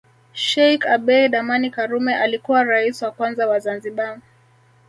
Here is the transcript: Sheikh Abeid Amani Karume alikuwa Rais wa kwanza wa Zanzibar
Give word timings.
Sheikh 0.43 0.83
Abeid 0.85 1.35
Amani 1.35 1.71
Karume 1.71 2.15
alikuwa 2.15 2.63
Rais 2.63 3.01
wa 3.01 3.11
kwanza 3.11 3.47
wa 3.47 3.59
Zanzibar 3.59 4.19